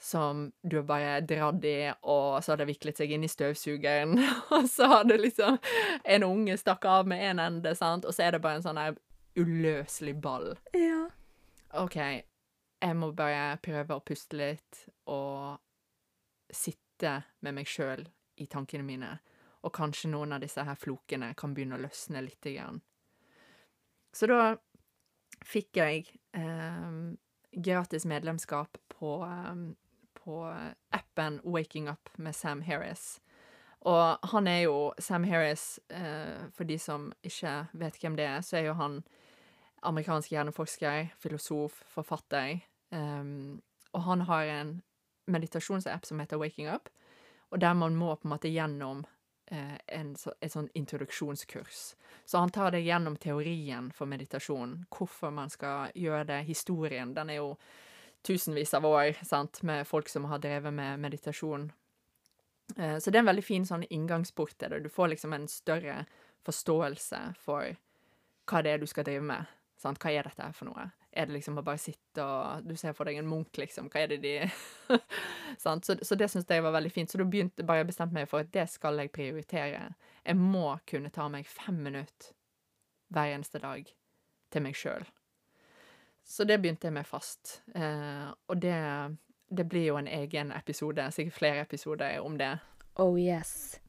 [0.02, 4.16] Som du har bare dratt i, og så har det viklet seg inn i støvsugeren.
[4.58, 5.60] Og så har det liksom
[6.10, 8.80] En unge stakk av med en ende, sant, og så er det bare en sånn
[8.82, 8.98] her
[9.38, 10.56] uløselig ball.
[10.74, 11.06] Ja.
[11.78, 11.98] OK,
[12.82, 15.62] jeg må bare prøve å puste litt og
[16.52, 18.04] sitte med meg sjøl
[18.42, 19.12] i tankene mine.
[19.62, 22.82] Og kanskje noen av disse her flokene kan begynne å løsne lite grann.
[24.12, 24.56] Så da
[25.48, 26.98] fikk jeg eh,
[27.52, 29.62] gratis medlemskap på, eh,
[30.24, 30.44] på
[30.96, 33.20] appen Waking Up med Sam Harris.
[33.82, 38.42] Og han er jo Sam Harris, eh, for de som ikke vet hvem det er,
[38.46, 39.02] så er jo han
[39.82, 42.60] amerikansk hjerneforsker, filosof, forfatter.
[42.92, 43.62] Um,
[43.94, 44.76] og han har en
[45.32, 46.90] meditasjonsapp som heter Waking Up,
[47.50, 49.04] og der man må på en måte gjennom
[49.52, 51.82] eh, en, sånn introduksjonskurs.
[52.26, 57.16] Så han tar deg gjennom teorien for meditasjon, hvorfor man skal gjøre det, historien.
[57.18, 57.56] Den er jo
[58.28, 61.72] tusenvis av år, sant, med folk som har drevet med meditasjon.
[62.78, 64.84] Eh, så det er en veldig fin sånn inngangsport til det.
[64.86, 66.04] Du får liksom en større
[66.46, 67.76] forståelse for
[68.50, 69.58] hva det er du skal drive med.
[69.82, 70.02] Sant?
[70.02, 70.90] Hva er dette her for noe?
[71.12, 73.90] Er det liksom å bare sitte og Du ser for deg en munk, liksom.
[73.92, 74.36] Hva er det de
[75.64, 77.12] Så, så det syns jeg var veldig fint.
[77.12, 79.90] Så da begynte bare jeg bestemte meg for at det skal jeg prioritere.
[80.24, 82.32] Jeg må kunne ta meg fem minutter
[83.12, 83.90] hver eneste dag
[84.52, 85.04] til meg sjøl.
[86.32, 87.58] Så det begynte jeg med fast.
[87.76, 88.76] Eh, og det,
[89.52, 92.54] det blir jo en egen episode, sikkert flere episoder om det.
[93.04, 93.82] Oh yes.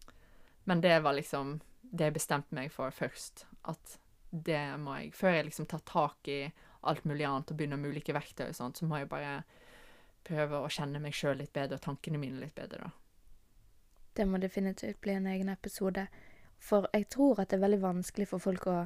[0.64, 3.44] Men det var liksom det jeg bestemte meg for først.
[3.70, 3.94] At
[4.30, 6.40] det må jeg Før jeg liksom tar tak i
[6.80, 9.44] alt mulig annet og begynner med ulike verktøy og sånt, så må jeg bare
[10.26, 12.90] prøve å kjenne meg sjøl litt bedre og tankene mine litt bedre, da.
[14.18, 16.08] Det må definitivt bli en egen episode.
[16.58, 18.80] For jeg tror at det er veldig vanskelig for folk å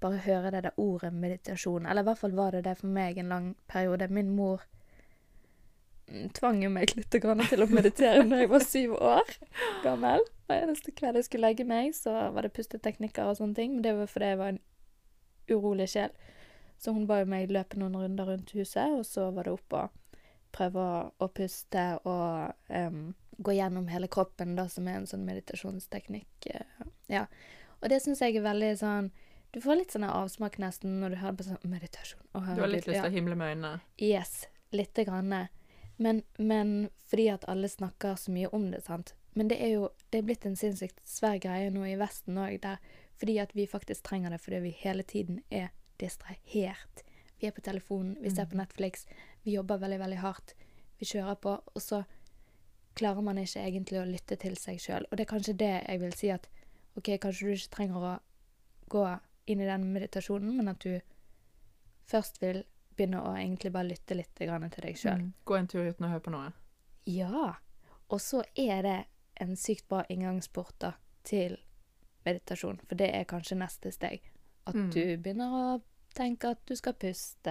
[0.00, 1.86] bare høre det der ordet meditasjon.
[1.86, 4.08] Eller i hvert fall var det det for meg en lang periode.
[4.08, 4.64] Min mor
[6.08, 9.36] mm, tvang meg litt til å meditere når jeg var syv år
[9.84, 10.26] gammel.
[10.48, 13.76] Hver eneste kveld jeg skulle legge meg, så var det pusteteknikker og sånne ting.
[13.76, 14.62] Men det var fordi jeg var en
[15.50, 16.12] urolig sjel.
[16.80, 19.96] Så hun ba meg løpe noen runder rundt huset, og så var det opp og
[20.50, 20.84] prøve
[21.20, 26.48] å, puste og um, gå gjennom hele kroppen, da, som er en sånn meditasjonsteknikk.
[26.50, 27.26] eh, ja.
[27.80, 29.10] Og det syns jeg er veldig sånn
[29.50, 32.22] Du får litt sånn avsmak nesten når du hører på sånn meditasjon.
[32.32, 33.02] Du har litt lyst ja.
[33.02, 33.80] til å himle med øynene.
[33.98, 35.32] Yes, lite grann.
[35.98, 39.14] Men, men fordi at alle snakker så mye om det, sant.
[39.34, 42.62] Men det er jo det er blitt en sinnssykt svær greie nå i Vesten òg,
[43.20, 47.04] fordi at vi faktisk trenger det fordi vi hele tiden er distrahert.
[47.40, 49.06] Vi er på telefonen, vi ser på Netflix,
[49.42, 50.54] vi jobber veldig, veldig hardt.
[51.00, 52.02] Vi kjører på, og så
[52.98, 55.06] klarer man ikke egentlig å lytte til seg sjøl.
[55.08, 56.48] Og det er kanskje det jeg vil si at
[56.98, 58.14] OK, kanskje du ikke trenger å
[58.90, 59.04] gå
[59.46, 61.00] inn i den meditasjonen, men at du
[62.10, 62.64] først vil
[62.96, 65.20] begynne å egentlig bare lytte litt til deg sjøl.
[65.22, 65.32] Mm.
[65.44, 66.52] Gå en tur uten å høre på noe.
[67.06, 67.54] Ja.
[68.10, 68.98] Og så er det
[69.40, 70.92] en sykt bra inngangsport da,
[71.24, 71.56] til
[72.26, 74.20] meditasjon, for det er kanskje neste steg.
[74.66, 74.90] At Mm.
[74.90, 75.82] du begynner å
[76.14, 77.48] tenke at du skal puste,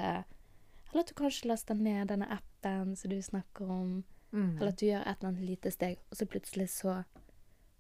[0.92, 4.58] eller at du kanskje laster ned denne appen som du snakker om, Mm.
[4.58, 7.04] eller at du gjør et eller annet lite steg, og så plutselig så,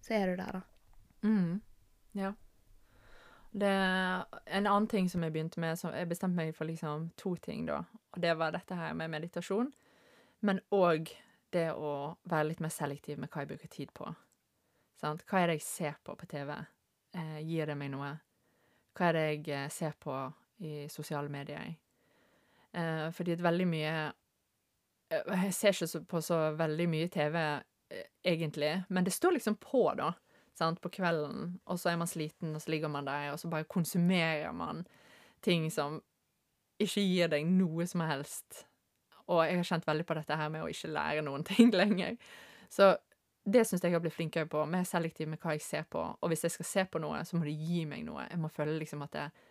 [0.01, 0.61] så er du der, da.
[1.23, 1.61] Mm.
[2.15, 2.33] Ja.
[3.51, 3.69] Det
[4.45, 7.65] en annen ting som jeg begynte med, som jeg bestemte meg for liksom to ting
[7.65, 7.81] da,
[8.13, 9.71] og det var dette her med meditasjon,
[10.45, 11.09] men òg
[11.49, 14.11] det å være litt mer selektiv med hva jeg bruker tid på.
[15.01, 15.23] Sant?
[15.25, 16.53] Hva er det jeg ser på på TV?
[17.17, 18.11] Eh, gir det meg noe?
[18.93, 20.13] Hva er det jeg eh, ser på
[20.61, 21.73] i sosiale medier?
[22.71, 23.93] Eh, fordi at veldig mye
[25.09, 27.37] eh, Jeg ser ikke på så veldig mye TV,
[27.89, 30.11] eh, egentlig, men det står liksom på, da
[30.59, 33.49] sant, på kvelden, og så er man sliten, og så ligger man der, og så
[33.51, 34.85] bare konsumerer man
[35.45, 36.01] ting som
[36.79, 38.65] ikke gir deg noe som helst.
[39.29, 42.17] Og jeg har kjent veldig på dette her med å ikke lære noen ting lenger.
[42.71, 42.95] Så
[43.49, 46.01] det syns jeg jeg har blitt flinkere på, mer selektiv med hva jeg ser på.
[46.01, 48.27] Og hvis jeg skal se på noe, så må det gi meg noe.
[48.29, 49.45] Jeg må føle liksom at jeg,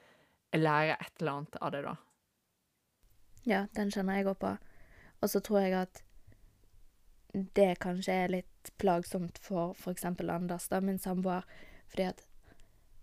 [0.55, 1.95] jeg lærer et eller annet av det, da.
[3.49, 4.53] Ja, den kjenner jeg òg på.
[5.23, 6.03] Og så tror jeg at
[7.33, 10.05] det kanskje er litt plagsomt for f.eks.
[10.05, 11.47] Anders, da, min samboer.
[11.89, 12.25] Fordi at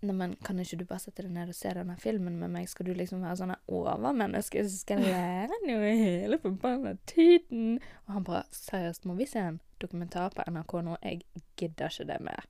[0.04, 2.68] Neimen, kan ikke du bare sette deg ned og se denne filmen med meg?
[2.68, 7.78] Skal du liksom være sånn overmenneske som skal lære noe hele forbanna tiden?
[8.04, 10.98] Og han bare Seriøst, må vi se en dokumentar på NRK nå?
[11.00, 11.24] Jeg
[11.56, 12.44] gidder ikke det mer.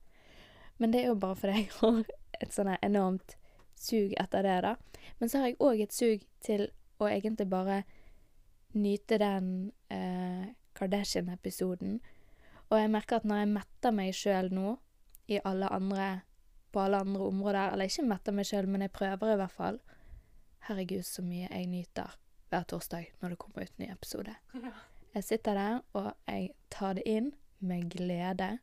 [0.77, 2.01] Men det er jo bare fordi jeg har
[2.41, 3.37] et sånn enormt
[3.77, 4.75] sug etter det, da.
[5.21, 6.67] Men så har jeg òg et sug til
[6.99, 7.81] å egentlig bare
[8.75, 9.71] nyte den
[10.77, 11.99] Kardashian-episoden.
[12.69, 14.75] Og jeg merker at når jeg metter meg sjøl nå,
[15.27, 16.07] i alle andre,
[16.71, 19.79] på alle andre områder, eller ikke metter meg sjøl, men jeg prøver i hvert fall
[20.67, 22.15] Herregud, så mye jeg nyter
[22.51, 24.33] hver torsdag når det kommer ut ny episode.
[25.13, 28.57] Jeg sitter der, og jeg tar det inn med glede.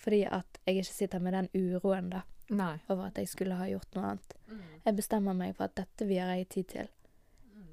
[0.00, 2.20] Fordi at jeg ikke sitter med den uroen, da,
[2.50, 2.76] Nei.
[2.88, 4.36] over at jeg skulle ha gjort noe annet.
[4.84, 6.92] Jeg bestemmer meg for at dette vil jeg tid til.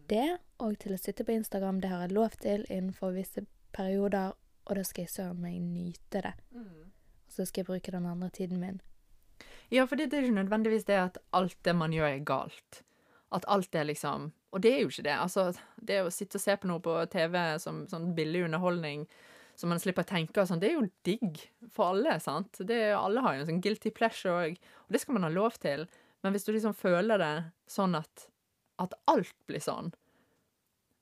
[0.07, 3.43] Det, og til å sitte på Instagram, det har jeg lov til innenfor visse
[3.75, 4.35] perioder,
[4.67, 6.33] og da skal jeg søren meg nyte det.
[7.27, 8.81] Og så skal jeg bruke den andre tiden min.
[9.69, 12.83] Ja, for det, det er ikke nødvendigvis det at alt det man gjør, er galt.
[13.35, 15.15] At alt er liksom Og det er jo ikke det.
[15.19, 15.51] Altså,
[15.83, 19.03] det å sitte og se på noe på TV som sånn billig underholdning
[19.57, 21.41] som man slipper å tenke og sånn, det er jo digg
[21.73, 22.59] for alle, sant?
[22.69, 25.57] Det, alle har jo en sånn guilty pleasure òg, og det skal man ha lov
[25.59, 25.87] til.
[26.23, 27.33] Men hvis du liksom føler det
[27.69, 28.27] sånn at,
[28.81, 29.91] at alt blir sånn?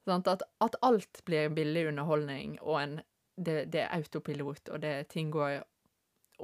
[0.05, 2.99] At, at alt blir billig underholdning, og en,
[3.35, 5.63] det, det er autopilot, og det, ting går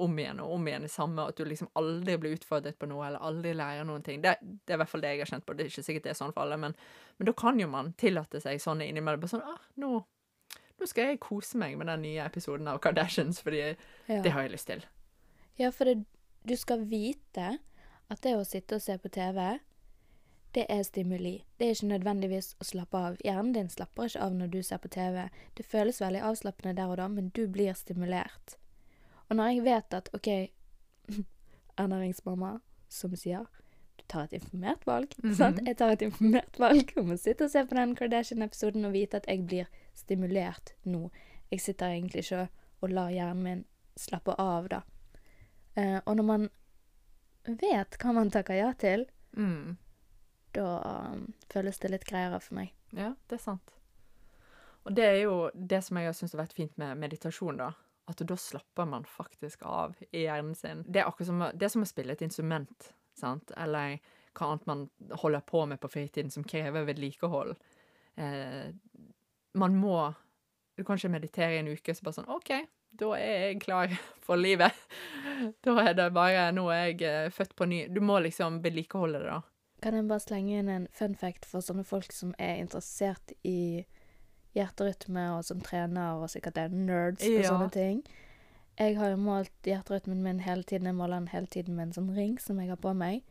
[0.02, 2.88] om igjen og om igjen det samme, og at du liksom aldri blir utfordret på
[2.88, 4.22] noe, eller aldri lærer noen ting.
[4.24, 5.54] Det, det er i hvert fall det jeg har kjent på.
[5.56, 6.76] Det er ikke sikkert det er sånn for alle, men,
[7.18, 9.22] men da kan jo man tillate seg sånne innimellom.
[9.22, 9.90] Bare sånn ah, nå,
[10.80, 14.46] nå skal jeg kose meg med den nye episoden av Kardashians, fordi Ja, det har
[14.46, 14.86] jeg lyst til.
[15.60, 16.00] ja for det,
[16.48, 17.52] du skal vite
[18.10, 19.60] at det å sitte og se på TV,
[20.54, 21.44] det er stimuli.
[21.56, 23.16] Det er ikke nødvendigvis å slappe av.
[23.24, 25.28] Hjernen din slapper ikke av når du ser på TV.
[25.56, 28.56] Det føles veldig avslappende der og da, men du blir stimulert.
[29.30, 30.28] Og når jeg vet at OK,
[31.82, 32.58] ernæringsmamma
[32.92, 33.48] som sier
[33.96, 35.14] du tar et informert valg.
[35.22, 35.34] Mhm.
[35.36, 35.60] sant?
[35.66, 39.20] Jeg tar et informert valg om å sitte og se på den Kardashian-episoden og vite
[39.20, 41.10] at jeg blir stimulert nå.
[41.52, 42.48] Jeg sitter egentlig ikke
[42.82, 43.64] og lar hjernen min
[43.96, 44.80] slappe av, da.
[45.76, 46.48] Uh, og når man
[47.46, 49.76] vet hva man takker ja til, Mm.
[50.56, 51.14] Da
[51.52, 52.72] føles det litt greiere for meg.
[52.96, 53.74] Ja, det er sant.
[54.82, 57.70] Og det er jo det som jeg har syntes har vært fint med meditasjon, da.
[58.10, 60.82] At da slapper man faktisk av i hjernen sin.
[60.88, 63.54] Det er akkurat som, det er som å spille et instrument, sant?
[63.56, 64.00] Eller
[64.32, 64.84] hva annet man
[65.22, 67.54] holder på med på fritiden som krever vedlikehold.
[68.16, 68.74] Eh,
[69.54, 70.12] man må
[70.72, 72.50] Du kan ikke meditere i en uke, så bare sånn OK,
[72.96, 73.92] da er jeg klar
[74.24, 74.72] for livet.
[75.64, 77.80] Da er det bare Nå er jeg eh, født på ny.
[77.92, 79.51] Du må liksom vedlikeholde det, da.
[79.82, 83.84] Kan jeg bare slenge inn en fun fact for sånne folk som er interessert i
[84.54, 87.48] hjerterytme, og som trener, og sikkert er nerds på Ja.
[87.50, 88.02] sånne ting?
[88.78, 90.86] Jeg har jo målt hjerterytmen min hele tiden.
[90.86, 93.22] Jeg måler den hele tiden med en sånn ring som jeg har på meg.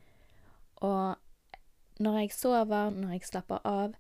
[0.82, 1.16] Og
[2.00, 3.96] når jeg sover, når jeg slapper av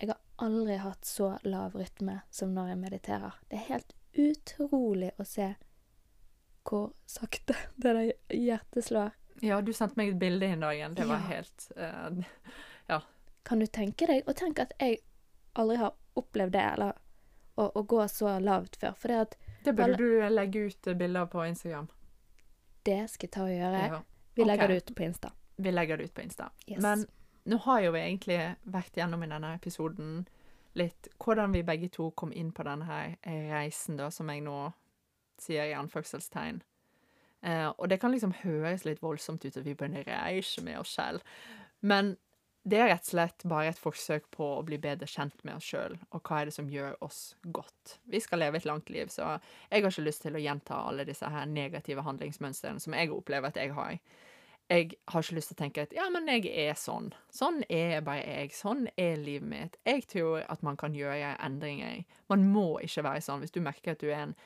[0.00, 3.34] Jeg har aldri hatt så lav rytme som når jeg mediterer.
[3.50, 5.54] Det er helt utrolig å se
[6.64, 9.12] hvor sakte det der hjertet slår.
[9.40, 10.94] Ja, du sendte meg et bilde en dag igjen.
[10.94, 11.26] Det var Ja.
[11.26, 11.72] helt
[12.88, 13.00] ja.
[13.44, 14.98] Kan du tenke deg Og tenk at jeg
[15.54, 16.92] aldri har opplevd det, eller
[17.56, 18.94] å, å gå så lavt før.
[18.96, 21.88] For det at Det burde du legge ut bilder på Instagram.
[22.84, 23.82] det skal jeg ta og gjøre.
[23.88, 24.02] Ja.
[24.34, 25.30] Vi legger det ut på Insta.
[25.56, 26.50] Vi legger det ut på Insta.
[26.66, 26.80] Yes.
[26.82, 27.04] Men
[27.44, 30.26] nå har jo vi egentlig vært gjennom i denne episoden
[30.74, 33.16] litt hvordan vi begge to kom inn på denne her
[33.52, 34.72] reisen, da, som jeg nå
[35.38, 36.62] sier i anførselstegn.
[37.42, 40.94] Eh, og det kan liksom høres litt voldsomt ut at vi begynner ikke med oss
[40.94, 41.24] selv.
[41.82, 42.14] Men
[42.62, 45.66] det er rett og slett bare et forsøk på å bli bedre kjent med oss
[45.66, 47.96] sjøl, og hva er det som gjør oss godt.
[48.06, 51.06] Vi skal leve et langt liv, så jeg har ikke lyst til å gjenta alle
[51.08, 53.98] disse her negative handlingsmønstrene som jeg opplever at jeg har.
[54.70, 57.10] Jeg har ikke lyst til å tenke at ja, men jeg er sånn.
[57.34, 58.54] Sånn er bare jeg.
[58.56, 59.76] Sånn er livet mitt.
[59.84, 62.06] Jeg tror at man kan gjøre endringer.
[62.30, 63.42] Man må ikke være sånn.
[63.42, 64.36] Hvis du merker at du er en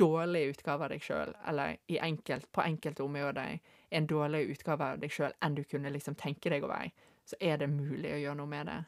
[0.00, 1.76] dårlig utgave av deg sjøl, eller
[2.08, 3.60] enkelt, på enkelte områder
[3.90, 6.90] en dårlig utgave av deg sjøl enn du kunne liksom tenke deg å være,
[7.26, 8.80] så er det mulig å gjøre noe med det.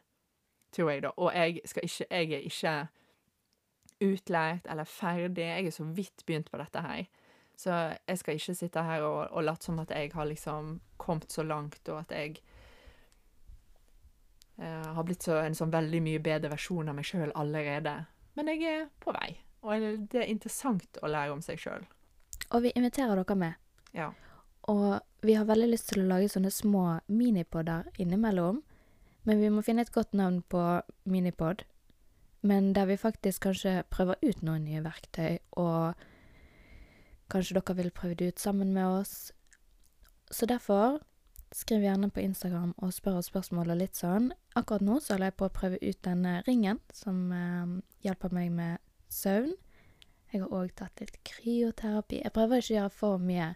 [0.73, 1.11] Tror jeg, da.
[1.21, 2.77] Og jeg, ikke, jeg er ikke
[4.03, 5.45] utlært eller ferdig.
[5.45, 7.05] Jeg er så vidt begynt på dette her.
[7.59, 7.75] Så
[8.09, 11.45] jeg skal ikke sitte her og, og late som at jeg har liksom kommet så
[11.45, 12.41] langt, og at jeg
[14.59, 17.95] eh, har blitt så, en sånn veldig mye bedre versjon av meg sjøl allerede.
[18.39, 21.87] Men jeg er på vei, og det er interessant å lære om seg sjøl.
[22.51, 23.59] Og vi inviterer dere med.
[23.95, 24.11] Ja.
[24.71, 28.63] Og vi har veldig lyst til å lage sånne små minipodder innimellom.
[29.23, 30.63] Men vi må finne et godt navn på
[31.07, 31.63] minipod.
[32.43, 35.95] Men der vi faktisk kanskje prøver ut noen nye verktøy, og
[37.31, 39.31] kanskje dere vil prøve det ut sammen med oss.
[40.31, 40.99] Så derfor
[41.55, 44.33] skriv gjerne på Instagram og spør oss spørsmål og litt sånn.
[44.59, 48.51] Akkurat nå så holder jeg på å prøve ut denne ringen, som eh, hjelper meg
[48.57, 49.53] med søvn.
[50.33, 52.23] Jeg har òg tatt litt kryoterapi.
[52.25, 53.51] Jeg prøver ikke å gjøre for mye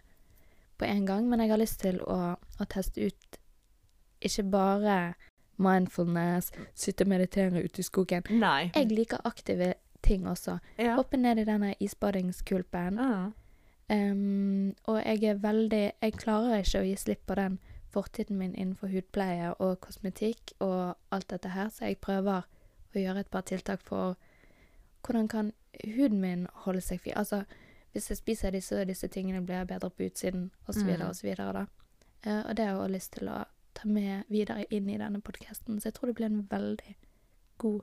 [0.77, 3.39] på en gang, men jeg har lyst til å, å teste ut
[4.21, 4.97] ikke bare
[5.57, 8.29] mindfulness, sitte og meditere ute i skogen.
[8.29, 8.69] Nei.
[8.75, 9.73] Jeg liker aktive
[10.05, 10.59] ting også.
[10.77, 10.95] ja.
[10.95, 13.01] Hoppe ned i denne isbadingskulpen.
[13.01, 13.31] Ja.
[13.89, 17.53] Um, og jeg er veldig Jeg klarer ikke å gi slipp på den
[17.93, 22.43] fortiden min innenfor hudpleie og kosmetikk og alt dette her, så jeg prøver
[22.93, 24.17] å gjøre et par tiltak for
[25.05, 25.51] hvordan kan
[25.83, 27.13] huden min holde seg fin.
[27.15, 27.43] Altså,
[27.93, 31.13] hvis jeg spiser disse og disse tingene, blir jeg bedre på utsiden, osv., Mm.
[31.23, 31.65] videre, da.
[32.23, 35.21] Eh, og det har jeg også lyst til å ta med videre inn i denne
[35.21, 36.95] podkasten, så jeg tror det blir en veldig
[37.57, 37.81] god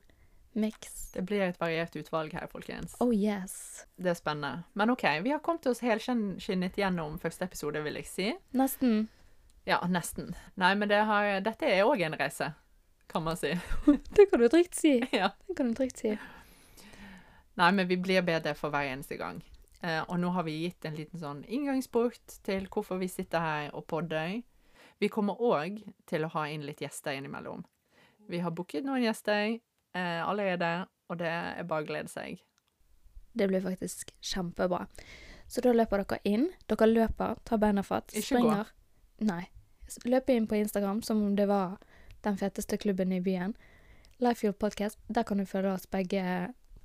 [0.57, 1.11] Mix.
[1.13, 2.93] Det blir et variert utvalg her, folkens.
[3.01, 3.87] Oh yes.
[3.99, 4.65] Det er spennende.
[4.75, 8.29] Men OK, vi har kommet oss helskinnet gjennom første episode, vil jeg si.
[8.55, 9.09] Nesten.
[9.67, 10.35] Ja, nesten.
[10.57, 12.53] Nei, men det har, dette er òg en reise,
[13.11, 13.51] kan man si.
[14.15, 15.01] Det kan du trygt si.
[15.13, 15.33] ja.
[15.49, 16.15] Det kan du trygt si.
[17.61, 19.43] Nei, men vi blir bedre for hver eneste gang.
[19.85, 23.69] Eh, og nå har vi gitt en liten sånn inngangsport til hvorfor vi sitter her
[23.77, 24.41] og podder.
[25.03, 27.65] Vi kommer òg til å ha inn litt gjester innimellom.
[28.31, 32.41] Vi har booket noen gjester eh, allerede, og det er bare å glede seg.
[33.35, 34.87] Det blir faktisk kjempebra.
[35.51, 36.49] Så da løper dere inn.
[36.71, 38.57] Dere løper, tar beina fatt, Ikke gå.
[39.29, 39.43] Nei.
[40.09, 41.77] Løper inn på Instagram som om det var
[42.25, 43.53] den feteste klubben i byen.
[44.23, 44.99] Lifefuel Podcast.
[45.09, 46.23] Der kan du følge oss begge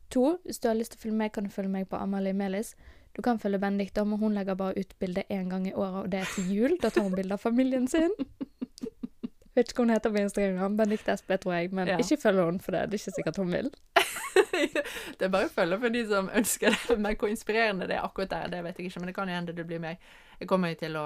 [0.09, 0.37] to.
[0.45, 2.75] Hvis du har lyst til å følge meg, kan du følge meg på Amalie Melis.
[3.17, 6.09] Du kan følge Benedicte, men hun legger bare ut bilde én gang i året, og
[6.13, 6.77] det er til jul.
[6.81, 8.13] Da tar hun bilde av familien sin.
[9.57, 10.77] Vet ikke hva hun heter på Instagram.
[10.77, 11.73] Benedicte SP, tror jeg.
[11.73, 11.97] Men Ja.
[11.97, 12.83] ikke følg henne for det.
[12.91, 13.71] Det er ikke sikkert hun vil.
[15.19, 18.05] det er bare å følge for de som ønsker det, men hvor inspirerende det er
[18.05, 19.01] akkurat der, det vet jeg ikke.
[19.03, 19.99] Men det kan jo hende det blir meg.
[20.39, 21.05] Jeg kommer jo til å,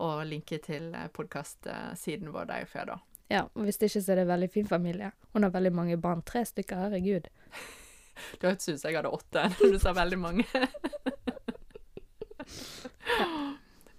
[0.00, 2.98] å linke til podkast-siden vår før, da.
[3.30, 5.12] Ja, og hvis det ikke, så er det en veldig fin familie.
[5.34, 6.22] Hun har veldig mange barn.
[6.26, 7.28] Tre stykker, herregud.
[8.42, 10.46] Ut som jeg hadde åtte, når du sa veldig mange.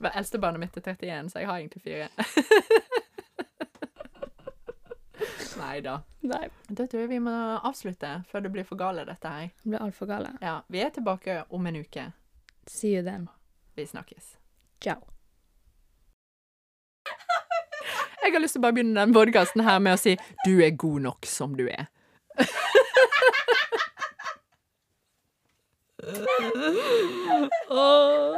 [0.02, 2.10] Eldstebarnet mitt er 31, så jeg har egentlig fire.
[5.62, 6.00] Nei da.
[6.26, 9.52] Da tror jeg vi må avslutte før det blir for gale, dette her.
[9.62, 10.34] det blir altfor gale.
[10.42, 12.08] Ja, Vi er tilbake om en uke.
[12.68, 13.30] See you then.
[13.76, 14.38] Vi snakkes.
[14.82, 15.02] Ciao.
[18.22, 20.14] Jeg har lyst til å bare begynne den podkasten her med å si
[20.46, 21.88] du er god nok som du er.
[27.70, 28.36] Åh.